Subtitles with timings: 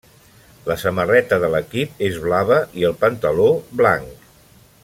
[0.69, 3.49] La samarreta de l'equip és blava i el pantaló
[3.83, 4.29] blanc.